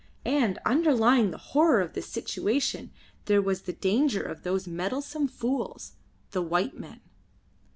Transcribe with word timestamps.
And 0.25 0.57
underlying 0.65 1.29
the 1.29 1.37
horror 1.53 1.79
of 1.79 1.93
this 1.93 2.07
situation 2.07 2.89
there 3.25 3.39
was 3.39 3.61
the 3.61 3.73
danger 3.73 4.23
of 4.23 4.41
those 4.41 4.65
meddlesome 4.65 5.27
fools, 5.27 5.91
the 6.31 6.41
white 6.41 6.75
men. 6.75 7.01